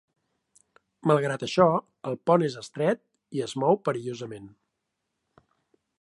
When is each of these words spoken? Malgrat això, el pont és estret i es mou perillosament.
Malgrat 1.11 1.45
això, 1.47 1.67
el 2.11 2.17
pont 2.29 2.47
és 2.49 2.57
estret 2.63 3.03
i 3.39 3.47
es 3.49 3.55
mou 3.65 3.81
perillosament. 3.91 4.51